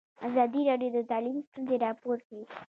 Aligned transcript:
ازادي 0.27 0.61
راډیو 0.69 0.91
د 0.95 0.99
تعلیم 1.11 1.37
ستونزې 1.47 1.75
راپور 1.85 2.17
کړي. 2.27 2.43